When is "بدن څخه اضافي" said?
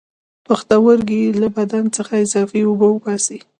1.57-2.59